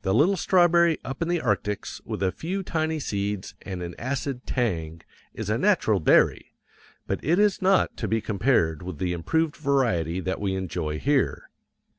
[0.00, 4.46] The little strawberry up in the arctics with a few tiny seeds and an acid
[4.46, 5.02] tang
[5.34, 6.54] is a natural berry,
[7.06, 11.50] but it is not to be compared with the improved variety that we enjoy here.